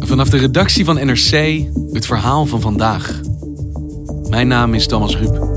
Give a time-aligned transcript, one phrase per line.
[0.00, 3.20] Vanaf de redactie van NRC het verhaal van vandaag.
[4.28, 5.48] Mijn naam is Thomas Ruip.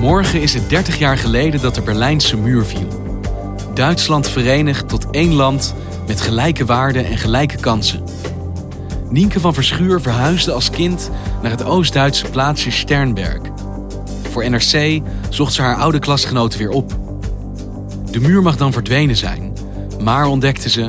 [0.00, 2.88] Morgen is het 30 jaar geleden dat de Berlijnse muur viel.
[3.74, 5.74] Duitsland verenigd tot één land
[6.06, 8.02] met gelijke waarden en gelijke kansen.
[9.10, 11.10] Nienke van Verschuur verhuisde als kind
[11.42, 13.49] naar het Oost-Duitse plaatsje Sternberg.
[14.40, 16.98] Voor NRC zocht ze haar oude klasgenoten weer op.
[18.10, 19.52] De muur mag dan verdwenen zijn,
[20.02, 20.86] maar ontdekte ze,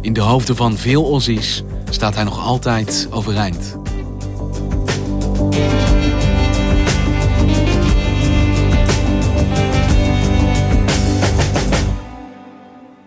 [0.00, 3.76] in de hoofden van veel Aussies staat hij nog altijd overeind.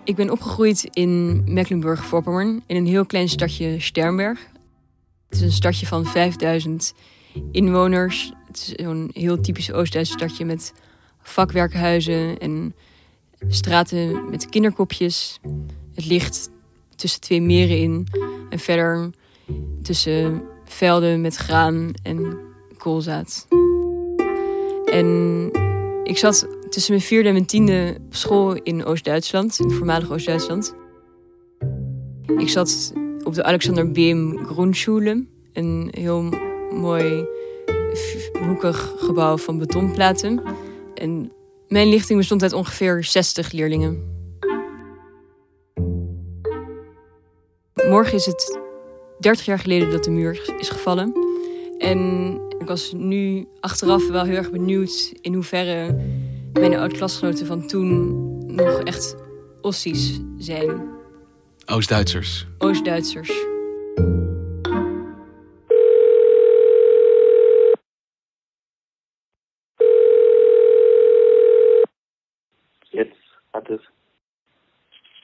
[0.04, 4.40] Ik ben opgegroeid in Mecklenburg-Vorpommern in een heel klein stadje Sternberg.
[5.30, 6.94] Het is een stadje van 5000
[7.52, 8.34] inwoners.
[8.58, 10.74] Is zo'n heel typisch Oost-Duits stadje met
[11.22, 12.76] vakwerkhuizen en
[13.48, 15.40] straten met kinderkopjes.
[15.94, 16.50] Het ligt
[16.96, 18.08] tussen twee meren in
[18.50, 19.10] en verder
[19.82, 22.38] tussen velden met graan en
[22.78, 23.48] koolzaad.
[24.92, 25.50] En
[26.04, 30.76] ik zat tussen mijn vierde en mijn tiende op school in Oost-Duitsland, in voormalig Oost-Duitsland.
[32.38, 32.94] Ik zat
[33.24, 36.22] op de Alexander Beem Grundschule, een heel
[36.72, 37.26] mooi
[38.62, 40.42] hoekig gebouw van betonplaten.
[40.94, 41.32] En
[41.68, 44.16] mijn lichting bestond uit ongeveer 60 leerlingen.
[47.90, 48.60] Morgen is het
[49.20, 51.14] 30 jaar geleden dat de muur is gevallen.
[51.78, 55.96] En ik was nu achteraf wel heel erg benieuwd in hoeverre
[56.54, 59.16] mijn oud-klasgenoten van toen nog echt
[59.62, 60.82] Ossies zijn.
[61.66, 62.48] Oost-Duitsers.
[62.58, 63.57] Oost-Duitsers.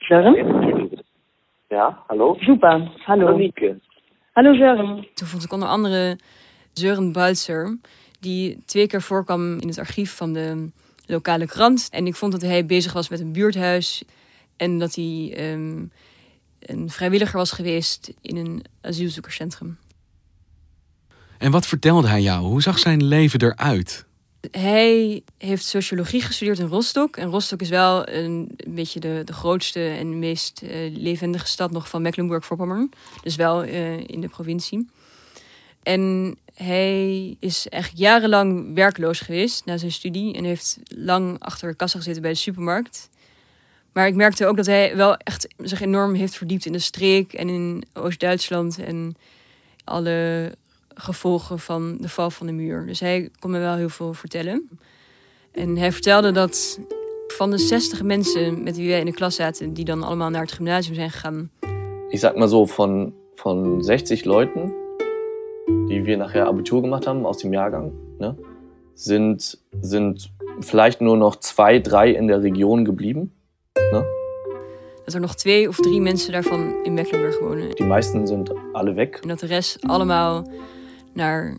[0.08, 0.34] Sören?
[1.68, 2.36] Ja, hallo?
[2.38, 3.30] Super, hallo.
[3.30, 3.80] Monique.
[4.32, 5.06] Hallo Sören.
[5.14, 6.18] Toen vond ik onder andere
[6.72, 7.78] Søren Balzer,
[8.20, 10.70] die twee keer voorkwam in het archief van de
[11.06, 11.88] lokale krant.
[11.90, 14.04] En ik vond dat hij bezig was met een buurthuis
[14.56, 15.84] en dat hij ehm,
[16.60, 19.78] een vrijwilliger was geweest in een asielzoekerscentrum.
[21.38, 22.44] En wat vertelde hij jou?
[22.44, 24.06] Hoe zag zijn leven eruit?
[24.50, 27.16] Hij heeft sociologie gestudeerd in Rostock.
[27.16, 31.88] En Rostock is wel een, beetje de, de grootste en meest eh, levendige stad nog
[31.88, 32.90] van Mecklenburg-Vorpommern.
[33.22, 34.88] Dus wel eh, in de provincie.
[35.82, 40.34] En hij is echt jarenlang werkloos geweest na zijn studie.
[40.34, 43.08] En heeft lang achter de kassa gezeten bij de supermarkt.
[43.92, 47.32] Maar ik merkte ook dat hij wel echt zich enorm heeft verdiept in de streek
[47.32, 48.78] en in Oost-Duitsland.
[48.78, 49.16] En
[49.84, 50.50] alle
[50.94, 52.86] gevolgen van de val van de muur.
[52.86, 54.68] Dus hij kon me wel heel veel vertellen.
[55.52, 56.80] En hij vertelde dat
[57.26, 60.42] van de 60 mensen met wie wij in de klas zaten, die dan allemaal naar
[60.42, 61.50] het gymnasium zijn gegaan,
[62.08, 64.72] Ich sag mal so, von, von 60 Leuten,
[65.86, 68.36] die wir nachher Abitur gemacht haben aus dem Jahrgang, ne,
[68.94, 73.32] sind, sind vielleicht nur noch zwei, drei in der Region geblieben.
[73.92, 74.04] Ne?
[75.04, 77.70] dat er nog twee of drie mensen daarvan in Mecklenburg wonen.
[77.74, 79.08] Die meisten sind alle weg.
[79.20, 80.48] En dat de rest allemaal
[81.14, 81.56] naar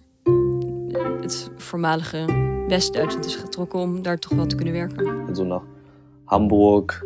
[1.22, 2.26] het voormalige
[2.68, 5.28] West-Duitsland is getrokken om daar toch wel te kunnen werken.
[5.28, 5.64] Also nach
[6.26, 7.04] Hamburg,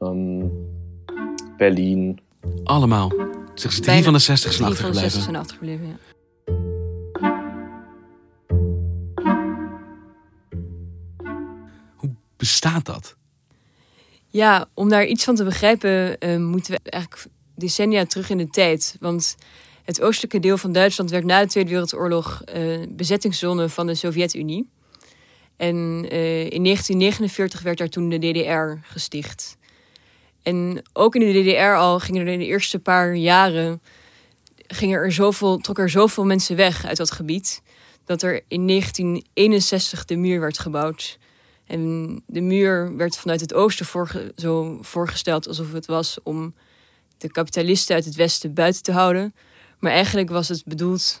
[0.00, 0.50] ähm,
[1.56, 2.20] Berlin.
[2.64, 3.12] Allemaal.
[3.54, 5.22] Slechts drie Bijna van de 60 zijn Drie van de 60 achtergebleven.
[5.22, 5.96] zijn achtergebleven, ja.
[12.36, 13.16] Bestaat dat?
[14.26, 18.48] Ja, om daar iets van te begrijpen eh, moeten we eigenlijk decennia terug in de
[18.48, 18.96] tijd.
[19.00, 19.36] Want
[19.90, 24.68] het oostelijke deel van Duitsland werd na de Tweede Wereldoorlog eh, bezettingszone van de Sovjet-Unie.
[25.56, 29.56] En eh, in 1949 werd daar toen de DDR gesticht.
[30.42, 33.82] En ook in de DDR al gingen er in de eerste paar jaren
[34.66, 37.62] gingen er zoveel, trokken er zoveel mensen weg uit dat gebied.
[38.04, 41.18] Dat er in 1961 de muur werd gebouwd.
[41.66, 43.86] En de muur werd vanuit het oosten
[44.36, 46.54] zo voorgesteld alsof het was om
[47.18, 49.34] de kapitalisten uit het westen buiten te houden.
[49.80, 51.20] Maar eigenlijk was het bedoeld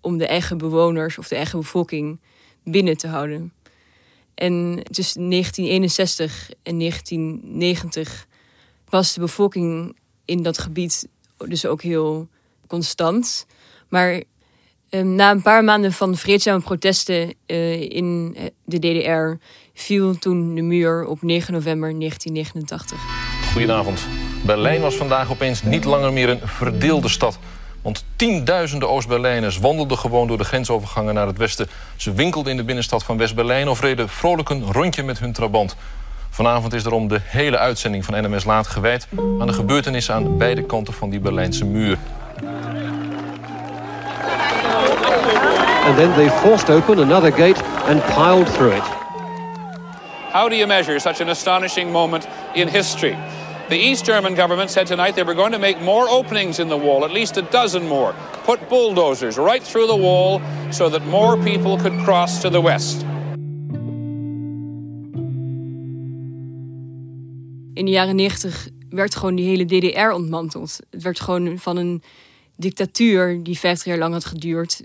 [0.00, 2.20] om de eigen bewoners of de eigen bevolking
[2.64, 3.52] binnen te houden.
[4.34, 8.26] En tussen 1961 en 1990
[8.88, 11.08] was de bevolking in dat gebied
[11.48, 12.28] dus ook heel
[12.66, 13.46] constant.
[13.88, 14.22] Maar
[14.88, 19.44] eh, na een paar maanden van vreedzame protesten eh, in eh, de DDR
[19.74, 23.00] viel toen de muur op 9 november 1989.
[23.52, 24.06] Goedenavond.
[24.44, 27.38] Berlijn was vandaag opeens niet langer meer een verdeelde stad.
[27.82, 31.68] Want tienduizenden Oost-Berlijners wandelden gewoon door de grensovergangen naar het westen.
[31.96, 35.76] Ze winkelden in de binnenstad van West-Berlijn of reden vrolijk een rondje met hun trabant.
[36.30, 39.06] Vanavond is daarom de hele uitzending van NMS Laat gewijd
[39.40, 41.98] aan de gebeurtenissen aan beide kanten van die Berlijnse muur.
[45.90, 47.60] and then they forced open another gate
[47.90, 48.82] and piled through it.
[50.30, 53.16] How do you measure such an astonishing moment in history?
[53.70, 56.76] The East German government said tonight they were going to make more openings in the
[56.76, 58.14] wall, at least a dozen more.
[58.44, 60.40] Put bulldozers right through the wall
[60.70, 63.04] so that more people could cross to the west.
[67.80, 70.78] in de jaren 90 werd gewoon die hele DDR ontmanteld.
[70.90, 72.02] Het werd gewoon van een
[72.56, 74.82] dictatuur die 50 jaar lang had geduurd,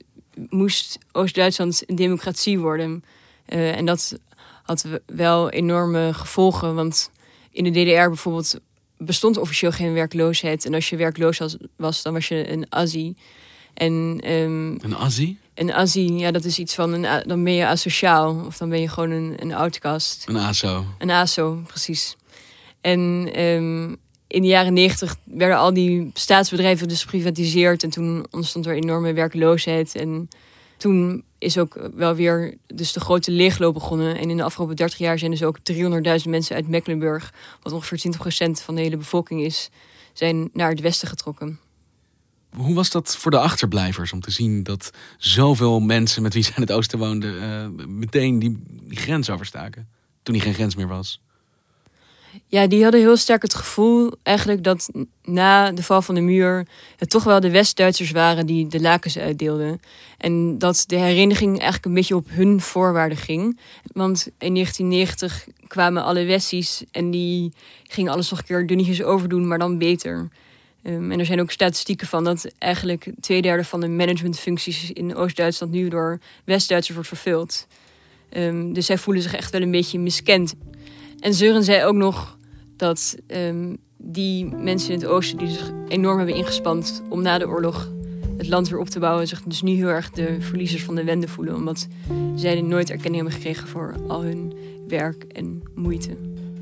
[0.50, 3.04] moest Oost-Duitsland een democratie worden.
[3.46, 4.18] Eh, en dat
[4.64, 7.12] had wel enorme gevolgen, want
[7.52, 8.60] in de DDR bijvoorbeeld
[8.97, 10.65] bestond officieel geen werkloosheid.
[10.65, 13.15] En als je werkloos was, was dan was je een Azzi.
[13.74, 15.38] En ehm, Een Azzi?
[15.53, 18.44] een Azzi, ja, dat is iets van, een, dan ben je asociaal.
[18.45, 20.24] Of dan ben je gewoon een, een outcast.
[20.27, 20.86] Een ASO.
[20.97, 22.15] Een ASO, precies.
[22.81, 23.95] En ehm,
[24.27, 27.83] in de jaren negentig werden al die staatsbedrijven dus geprivatiseerd.
[27.83, 29.95] En toen ontstond er enorme werkloosheid.
[29.95, 30.30] En
[30.77, 34.18] toen is ook wel weer dus de grote leegloop begonnen.
[34.18, 38.13] En in de afgelopen 30 jaar zijn dus ook 300.000 mensen uit Mecklenburg, wat ongeveer
[38.47, 39.69] 20% van de hele bevolking is,
[40.13, 41.59] zijn naar het westen getrokken.
[42.56, 46.51] Hoe was dat voor de achterblijvers om te zien dat zoveel mensen met wie ze
[46.56, 49.88] in het oosten woonden eh, meteen die, die grens overstaken?
[50.24, 51.21] Toen die geen grens meer was.
[52.48, 54.90] Ja, die hadden heel sterk het gevoel eigenlijk dat
[55.24, 56.68] na de val van de muur
[56.98, 59.80] het toch wel de West-Duitsers waren die de lakens uitdeelden.
[60.18, 63.60] En dat de hereniging eigenlijk een beetje op hun voorwaarden ging.
[63.94, 67.54] Want in 1990 kwamen alle Westies en die
[67.84, 70.30] gingen alles nog een keer dunnetjes overdoen, maar dan beter.
[70.84, 75.16] Ehm, en er zijn ook statistieken van dat eigenlijk twee derde van de managementfuncties in
[75.16, 77.68] Oost-Duitsland nu door West-Duitsers wordt vervuld.
[78.30, 80.54] Ehm, dus zij voelen zich echt wel een beetje miskend.
[81.19, 82.38] En Zeuren zei ook nog
[82.77, 87.47] dat ehm, die mensen in het oosten die zich enorm hebben ingespand om na de
[87.47, 87.94] oorlog
[88.38, 91.03] het land weer op te bouwen, zich dus nu heel erg de verliezers van de
[91.03, 91.56] wende voelen.
[91.56, 91.88] Omdat
[92.35, 94.53] zij nooit erkenning hebben gekregen voor al hun
[94.88, 96.09] werk en moeite.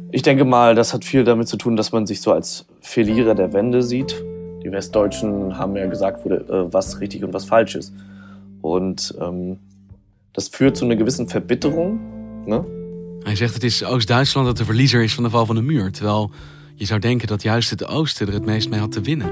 [0.10, 3.36] Ich denke mal, das hat viel damit zu tun, dass man sich so als Verlierer
[3.36, 4.24] der Wende sieht.
[4.64, 7.94] Die Westdeutschen haben ja gesagt, der, äh, was richtig und was falsch ist.
[8.62, 9.58] Und ähm,
[10.34, 12.00] das führt zu einer gewissen Verbitterung.
[12.46, 12.64] Ne?
[13.24, 15.92] Hij zegt het is Oost-Duitsland dat de verliezer is van de val van de muur.
[15.92, 16.32] Terwijl
[16.76, 19.32] je zou denken dat juist het oosten er het meest mee had te winnen.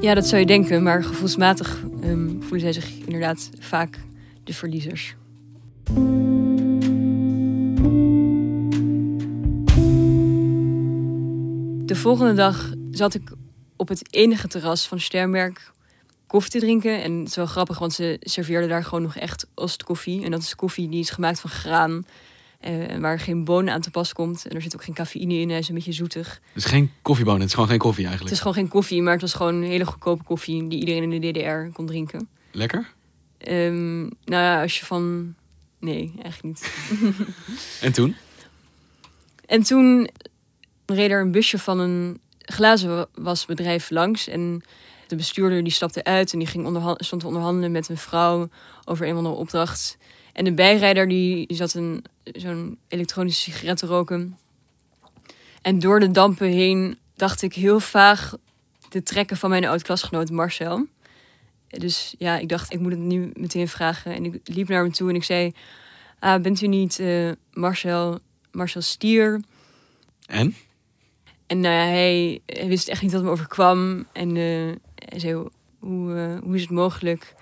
[0.00, 3.98] Ja, dat zou je denken, maar gevoelsmatig ehm, voelen zij zich inderdaad vaak
[4.44, 5.14] de verliezers.
[11.86, 13.32] De volgende dag zat ik
[13.76, 15.72] op het enige terras van Sternberg
[16.26, 17.02] koffie te drinken.
[17.02, 20.24] En het is wel grappig, want ze serveerden daar gewoon nog echt ostkoffie.
[20.24, 22.04] En dat is koffie die is gemaakt van graan.
[22.60, 24.46] Eh, waar geen bonen aan te pas komt.
[24.46, 26.28] En er zit ook geen cafeïne in, hij is een beetje zoetig.
[26.28, 28.34] Het is geen koffiebonen, het is gewoon geen koffie Het eigenlijk.
[28.34, 31.20] is gewoon geen koffie, maar het was gewoon een hele goedkope koffie die iedereen in
[31.20, 32.28] de DDR kon drinken.
[32.52, 32.92] Lekker?
[33.38, 35.34] Ehm, nou ja, als je van.
[35.78, 36.72] Nee, eigenlijk niet.
[37.80, 38.16] En toen?
[39.46, 40.08] En toen
[40.86, 44.28] reed er een busje van een glazenwasbedrijf langs.
[44.28, 44.62] En
[45.06, 48.48] de bestuurder die stapte uit en die ging stond te onderhandelen met een vrouw
[48.84, 49.96] over een of andere opdracht.
[50.32, 54.38] En de bijrijder die, zat een, zo'n elektronische sigaret te roken.
[55.62, 58.34] En door de dampen heen dacht ik heel vaag
[58.88, 60.86] te trekken van mijn oud-klasgenoot Marcel.
[61.68, 64.14] Dus ja, ik dacht, ik moet het nu meteen vragen.
[64.14, 65.52] En ik liep naar hem toe en ik zei...
[66.18, 68.18] Ah, bent u niet eh, Marcel,
[68.52, 69.40] Marcel Stier?
[70.26, 70.54] En?
[71.46, 74.06] En nou ja, hij, hij wist echt niet wat me overkwam.
[74.12, 75.34] En eh, hij zei,
[75.78, 77.34] hoe, eh, hoe is het mogelijk?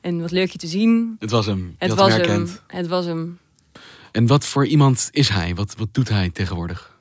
[0.00, 1.16] En wat leuk je te zien.
[1.18, 1.58] Het was hem.
[1.58, 2.28] Je Het had was hem hem.
[2.28, 2.62] herkend.
[2.66, 3.38] Het was hem.
[4.12, 5.54] En wat voor iemand is hij?
[5.54, 6.98] Wat, wat doet hij tegenwoordig?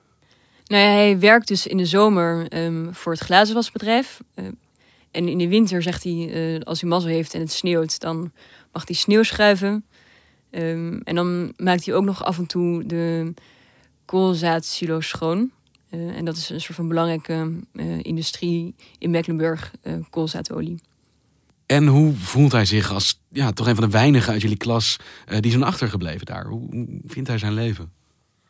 [0.65, 4.21] Nou ja, hij werkt dus in de zomer ehm, voor het glazenwasbedrijf.
[4.35, 4.45] Uh,
[5.11, 8.31] en in de winter zegt hij, eh, als hij mazzel heeft en het sneeuwt, dan
[8.71, 9.85] mag hij sneeuw schuiven.
[10.51, 13.33] Um, en dan maakt hij ook nog af en toe de
[14.05, 15.51] koolzaadsilo's schoon.
[15.91, 19.73] Uh, en dat is een soort van belangrijke uh, industrie in Mecklenburg,
[20.09, 20.79] koolzaadolie.
[21.71, 24.97] En hoe voelt hij zich als ja, toch een van de weinigen uit jullie klas
[25.39, 26.45] die zijn achtergebleven daar?
[26.45, 27.91] Hoe, hoe, vindt hij zijn leven?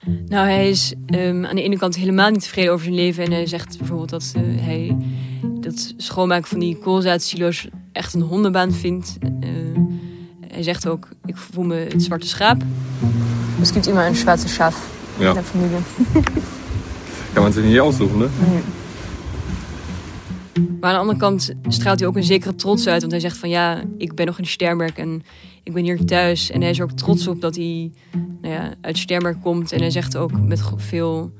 [0.05, 3.23] Nou, hij is um, aan de ene kant helemaal niet tevreden over zijn leven.
[3.23, 4.97] En hij zegt bijvoorbeeld dat hij
[5.41, 9.17] dat schoonmaken van die koolzaadsilo's echt een hondenbaan vindt.
[10.47, 12.61] hij zegt ook, ik voel me het zwarte schaap.
[13.61, 14.75] Es gibt immer ein schwarzes Schaf
[15.17, 15.29] ja.
[15.29, 15.77] in der Familie.
[17.33, 18.27] Kan man zich niet aussuchen, ne?
[18.49, 18.78] Nee.
[20.79, 22.99] Maar aan de andere kant straalt hij ook een zekere trots uit.
[22.99, 25.23] Want hij zegt van ja, ik ben nog in Sternberg en
[25.63, 26.51] ik ben hier thuis.
[26.51, 27.91] En hij is er ook trots op dat hij
[28.41, 29.71] nou ja, uit Sternberg komt.
[29.71, 31.31] En hij zegt ook met veel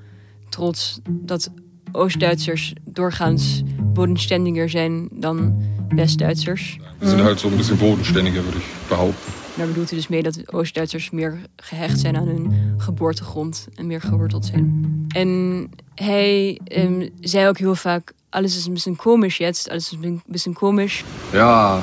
[0.49, 1.51] trots dat
[1.91, 6.79] Oost-Duitsers doorgaans bodenständiger zijn dan West-Duitsers.
[6.99, 9.33] Ze zijn halt zo een beetje bodenständiger, würde ik behaupten.
[9.57, 14.01] Daar bedoelt hij dus mee dat Oost-Duitsers meer gehecht zijn aan hun geboortegrond en meer
[14.01, 14.95] geworteld zijn.
[15.07, 19.97] En hij um, zei ook heel vaak: alles is een beetje komisch jetzt, alles is
[20.01, 21.03] een beetje komisch.
[21.31, 21.81] Ja,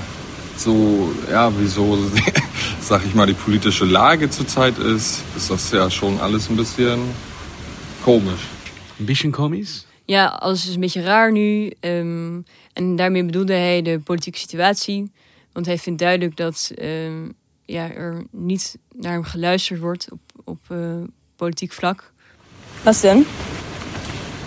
[0.57, 1.99] so, ja, wieso,
[2.81, 7.01] sag ich mal, die politische Lage zurzeit ist, ist das ja schon alles ein bisschen
[8.05, 8.47] komisch.
[8.99, 9.85] Ein bisschen komisch?
[10.07, 11.73] Ja, alles is een beetje raar nu.
[11.81, 15.11] Um, en daarmee bedoelde hij de politieke situatie.
[15.53, 17.35] Want hij vindt duidelijk dat um,
[17.65, 21.03] ja, er niet naar hem geluisterd wordt op, op uh,
[21.37, 22.13] politiek vlak.
[22.83, 23.25] Wat dan?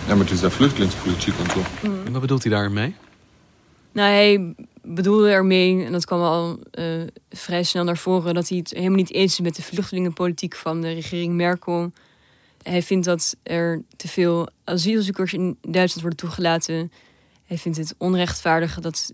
[0.06, 1.88] Ja, met deze vluchtelingspolitiek en zo.
[1.88, 2.06] Mm.
[2.06, 2.94] En wat bedoelt hij daarmee?
[3.92, 6.84] Nou, hij bedoelde ermee, en dat kwam al uh,
[7.30, 10.80] vrij snel naar voren, dat hij het helemaal niet eens is met de vluchtelingenpolitiek van
[10.80, 11.92] de regering Merkel.
[12.62, 16.92] Hij vindt dat er te veel asielzoekers in Duitsland worden toegelaten.
[17.46, 19.12] Hij vindt het onrechtvaardig dat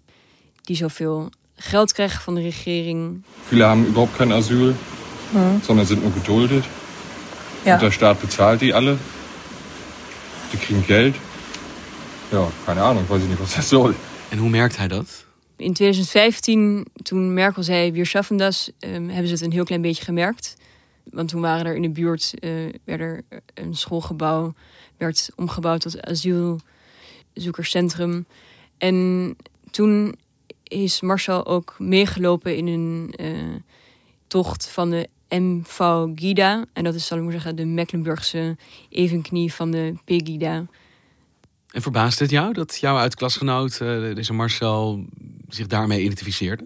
[0.62, 3.22] die zoveel geld krijgen van de regering.
[3.46, 4.74] Viele haben überhaupt kein Asyl,
[5.30, 5.38] hm.
[5.62, 6.64] sondern sind nur geduldet.
[7.64, 7.72] Ja.
[7.72, 8.96] Und der Staat bezahlt die alle.
[10.50, 11.14] Die kriegen Geld.
[12.30, 13.94] Ja, keine Ahnung, weiß ich nicht, was das soll.
[14.30, 15.24] En hoe merkt hij dat?
[15.56, 19.82] In 2015, toen Merkel zei, wir schaffen das, um, hebben ze het een heel klein
[19.82, 20.56] beetje gemerkt.
[21.10, 23.22] Want toen waren er in de buurt, uh, werd er
[23.54, 24.54] een schoolgebouw,
[24.96, 28.26] werd omgebouwd tot asielzoekerscentrum.
[28.78, 29.36] En
[29.70, 30.16] toen
[30.62, 33.54] is Marcel ook meegelopen in een uh,
[34.26, 35.08] tocht van de
[36.14, 36.64] Gida.
[36.72, 38.56] En dat is, zal ik maar zeggen, de Mecklenburgse
[38.88, 40.66] evenknie van de Pegida.
[41.70, 45.04] En verbaast het jou dat jouw uitklasgenoot, uh, deze Marcel,
[45.48, 46.64] zich daarmee identificeerde?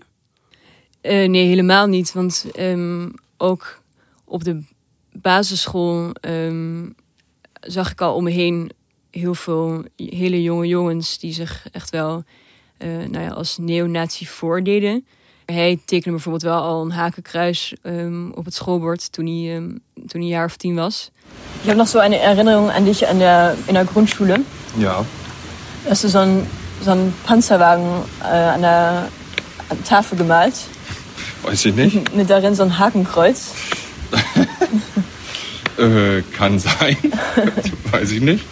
[1.02, 2.12] Uh, nee, helemaal niet.
[2.12, 3.82] Want um, ook
[4.24, 4.62] op de
[5.12, 6.94] basisschool um,
[7.60, 8.72] zag ik al om me heen
[9.10, 12.24] heel veel hele jonge jongens die zich echt wel
[12.78, 15.06] uh, nou ja, als neonazi voordeden.
[15.52, 20.08] Hij tekende bijvoorbeeld wel al een hakenkruis um, op het schoolbord toen hij, um, toen
[20.10, 21.10] hij een jaar of tien was.
[21.60, 24.40] Ik heb nog zo een herinnering aan dich aan de, in de Grundschule.
[24.76, 25.04] Ja.
[25.88, 26.46] Hast du so einen,
[26.84, 29.08] so einen Panzerwagen äh, an der
[29.68, 30.54] an der Tafel gemalt?
[31.42, 32.14] Weiß ich nicht.
[32.14, 33.54] Mit darin so ein Hakenkreuz.
[35.78, 36.96] äh, kann sein.
[37.90, 38.44] Weiß ich nicht.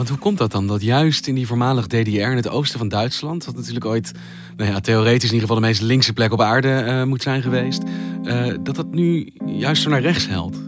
[0.00, 0.66] Want hoe komt dat dan?
[0.66, 4.12] Dat juist in die voormalig DDR in het oosten van Duitsland, wat natuurlijk ooit,
[4.56, 7.42] nou ja, theoretisch in ieder geval de meest linkse plek op aarde uh, moet zijn
[7.42, 7.82] geweest,
[8.22, 10.58] uh, dat dat nu juist zo naar rechts helpt?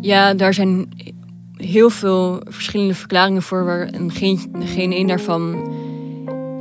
[0.00, 0.88] Ja, daar zijn
[1.56, 5.72] heel veel verschillende verklaringen voor, waar en geen, geen een daarvan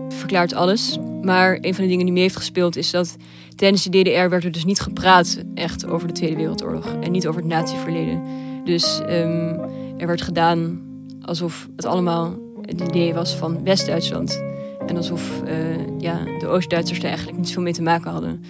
[0.10, 0.98] verklaart alles.
[1.22, 3.16] Maar een van de dingen die mee heeft gespeeld is dat
[3.56, 7.28] tijdens de DDR werd er dus niet gepraat echt over de Tweede Wereldoorlog en niet
[7.28, 8.24] over het natieverleden.
[8.66, 9.60] Dus um,
[9.98, 10.86] er werd gedaan
[11.28, 14.44] alsof het allemaal het idee was van West-Duitsland.
[14.86, 15.52] En alsof uh,
[16.00, 18.44] ja, de Oost-Duitsers er eigenlijk niet veel mee te maken hadden.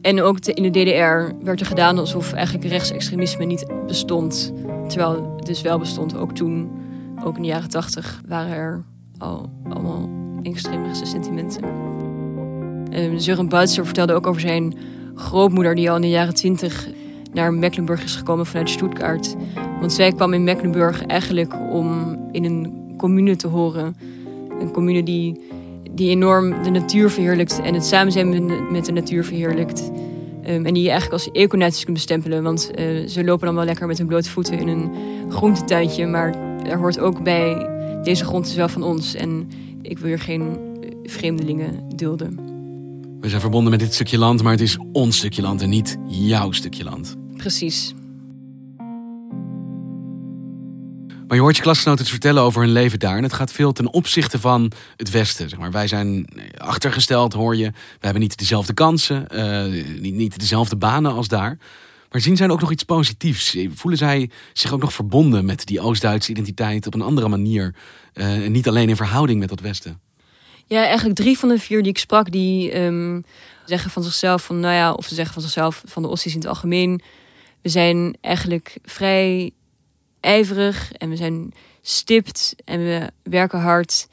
[0.00, 4.52] En ook in de DDR werd er gedaan alsof eigenlijk rechtsextremisme niet bestond.
[4.88, 6.16] Terwijl het dus wel bestond.
[6.16, 6.70] Ook toen,
[7.24, 8.82] ook in de jaren tachtig, waren er
[9.18, 10.10] al allemaal
[10.42, 11.64] extremistische sentimenten.
[12.90, 14.76] Uh, Sören Boutzer vertelde ook over zijn
[15.14, 15.74] grootmoeder...
[15.74, 16.88] die al in de jaren twintig
[17.34, 19.36] naar Mecklenburg is gekomen vanuit Stuttgart.
[19.80, 23.96] Want zij kwam in Mecklenburg eigenlijk om in een commune te horen.
[24.60, 25.40] Een commune die,
[25.90, 29.90] die enorm de natuur verheerlijkt en het samen zijn met de natuur verheerlijkt.
[30.48, 32.42] Um, en die je eigenlijk als econaties kunt bestempelen.
[32.42, 34.90] Want uh, ze lopen dan wel lekker met hun blote voeten in een
[35.28, 36.06] groentetuintje.
[36.06, 36.34] Maar
[36.66, 37.68] er hoort ook bij,
[38.02, 39.14] deze grond is wel van ons.
[39.14, 39.48] En
[39.82, 40.56] ik wil hier geen
[41.02, 42.38] vreemdelingen dulden.
[43.20, 45.96] We zijn verbonden met dit stukje land, maar het is ons stukje land en niet
[46.06, 47.16] jouw stukje land.
[47.44, 47.94] Precies.
[51.26, 53.16] Maar je hoort je klasgenoten het vertellen over hun leven daar.
[53.16, 55.48] En het gaat veel ten opzichte van het Westen.
[55.48, 55.70] Zeg maar.
[55.70, 57.70] Wij zijn achtergesteld, hoor je.
[57.70, 61.58] We hebben niet dezelfde kansen, uh, niet, niet dezelfde banen als daar.
[62.10, 63.56] Maar zien zij ook nog iets positiefs?
[63.74, 67.74] Voelen zij zich ook nog verbonden met die Oost-Duitse identiteit op een andere manier?
[68.14, 70.00] Uh, en niet alleen in verhouding met dat Westen?
[70.66, 73.24] Ja, eigenlijk drie van de vier die ik sprak, die um,
[73.64, 76.38] zeggen van zichzelf van, nou ja, of ze zeggen van zichzelf van de Ossies in
[76.38, 77.00] het algemeen.
[77.64, 79.50] We zijn eigenlijk vrij
[80.20, 84.08] ijverig en we zijn stipt en we werken hard.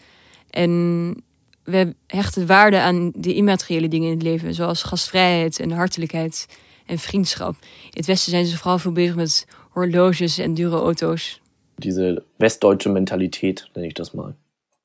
[0.49, 1.23] En
[1.63, 6.47] we hechten waarde aan de immateriële dingen in het leven, zoals gastvrijheid en hartelijkheid
[6.85, 7.55] en vriendschap.
[7.61, 11.41] In het Westen zijn ze vooral veel bezig met horloges en dure auto's.
[11.75, 14.33] Diese westdeutsche Mentalität, nenne ich das mal.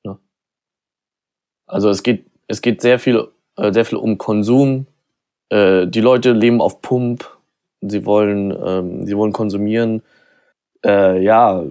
[0.03, 0.17] Ne?
[1.65, 4.87] Also es geht, es geht sehr viel, äh, sehr viel um Konsum.
[5.49, 7.36] Äh, die Leute leben auf Pump.
[7.91, 10.03] Sie wollen, ähm, sie wollen konsumieren.
[10.85, 11.65] Äh, ja,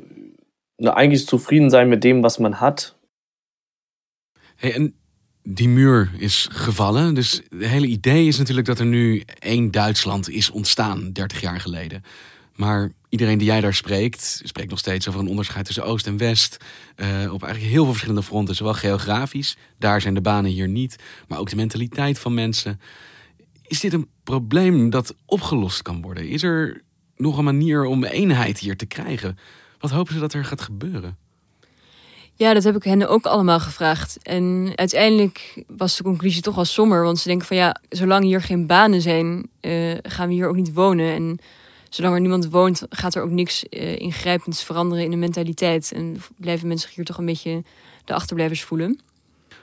[0.80, 2.96] eigentlich zufrieden sein mit dem, was man hat.
[4.56, 4.94] Hey, en
[5.44, 7.14] die muur is gevallen.
[7.14, 11.60] Dus het hele idee is natuurlijk dat er nu één Duitsland is ontstaan, 30 jaar
[11.60, 12.04] geleden.
[12.56, 16.18] Maar iedereen die jij daar spreekt, spreekt nog steeds over een onderscheid tussen Oost en
[16.18, 16.58] West.
[16.96, 20.96] Uh, op eigenlijk heel veel verschillende fronten, zowel geografisch, daar zijn de banen hier niet,
[21.28, 22.80] maar ook de mentaliteit van mensen.
[23.68, 26.28] Is dit een probleem dat opgelost kan worden?
[26.28, 26.82] Is er
[27.16, 29.38] nog een manier om eenheid hier te krijgen?
[29.80, 31.18] Wat hopen ze dat er gaat gebeuren?
[32.38, 34.18] Ja, dat heb ik hen ook allemaal gevraagd.
[34.24, 37.04] En uiteindelijk was de conclusie toch wel somber.
[37.04, 40.56] Want ze denken van ja, zolang hier geen banen zijn, uh, gaan we hier ook
[40.56, 41.14] niet wonen.
[41.14, 41.40] En
[41.90, 45.92] zolang er niemand woont, gaat er ook niks uh, ingrijpends veranderen in de mentaliteit.
[45.92, 47.64] En blijven mensen hier toch een beetje
[48.06, 49.00] de achterblijvers voelen.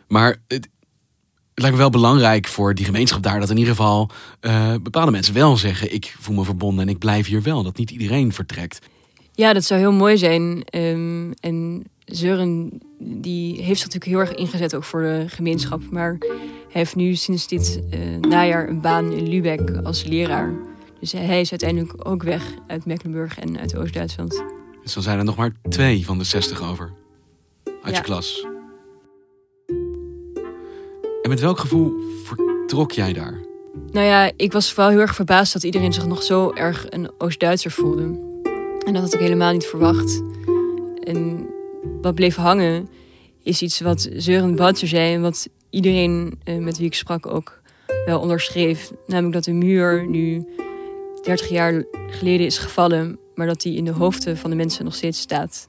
[0.09, 0.69] Maar het,
[1.55, 5.11] het lijkt me wel belangrijk voor die gemeenschap daar dat in ieder geval uh, bepaalde
[5.11, 7.63] mensen wel zeggen: ik voel me verbonden en ik blijf hier wel.
[7.63, 8.87] Dat niet iedereen vertrekt.
[9.35, 10.65] Ja, dat zou heel mooi zijn.
[10.75, 15.81] Um, en Zeuren die heeft zich natuurlijk heel erg ingezet ook voor de gemeenschap.
[15.91, 20.55] Maar hij heeft nu sinds dit uh, najaar een baan in Lübeck als leraar.
[21.01, 24.45] Dus hij is uiteindelijk ook weg uit Mecklenburg en uit Oost-Duitsland.
[24.83, 26.93] Dus dan zijn er nog maar twee van de zestig over.
[27.83, 28.47] Uit je klas.
[31.23, 31.93] En met welk gevoel
[32.25, 33.41] vertrok jij daar?
[33.91, 37.11] Nou ja, ik was vooral heel erg verbaasd dat iedereen zich nog zo erg een
[37.19, 38.03] Oost-Duitser voelde.
[38.87, 40.23] En dat had ik helemaal niet verwacht.
[41.05, 41.47] En
[42.01, 42.89] wat bleef hangen
[43.43, 47.61] is iets wat Zeuren Boutzer zei en wat iedereen eh, met wie ik sprak ook
[48.05, 48.91] wel onderschreef.
[49.07, 50.47] Namelijk dat de muur nu
[51.23, 54.95] 30 jaar geleden is gevallen, maar dat die in de hoofden van de mensen nog
[54.95, 55.69] steeds staat.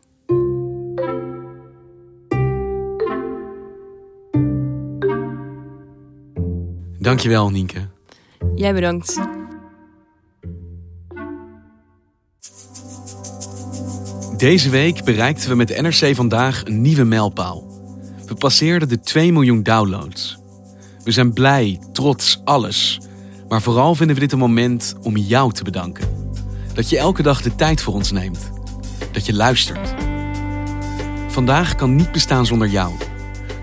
[7.04, 7.88] Dankjewel, Nienke.
[8.56, 9.20] Jij bedankt.
[14.38, 17.64] Deze week bereikten we met NRC Vandaag een nieuwe mijlpaal.
[18.28, 20.38] We passeerden de 2 miljoen downloads.
[21.04, 23.00] We zijn blij, trots, alles.
[23.48, 26.08] Maar vooral vinden we dit een moment om jou te bedanken.
[26.74, 28.52] Dat je elke dag de tijd voor ons neemt.
[29.12, 29.94] Dat je luistert.
[31.28, 32.94] Vandaag kan niet bestaan zonder jou.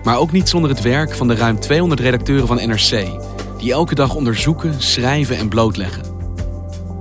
[0.03, 3.07] Maar ook niet zonder het werk van de ruim 200 redacteuren van NRC,
[3.61, 6.03] die elke dag onderzoeken, schrijven en blootleggen.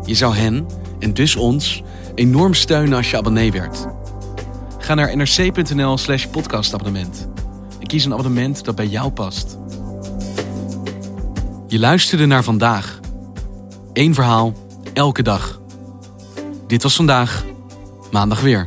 [0.05, 0.67] Je zou hen,
[0.99, 1.83] en dus ons,
[2.15, 3.87] enorm steunen als je abonnee werd.
[4.79, 7.29] Ga naar nrc.nl slash podcastabonnement
[7.81, 9.59] en kies een abonnement dat bij jou past.
[11.67, 13.01] Je luisterde naar vandaag.
[13.93, 14.53] Eén verhaal,
[14.93, 15.61] elke dag.
[16.67, 17.45] Dit was vandaag,
[18.11, 18.67] maandag weer.